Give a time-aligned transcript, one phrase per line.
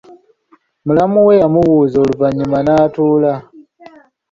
[0.85, 3.33] Mulamu we yamubuuza oluvanyuma n'atuula.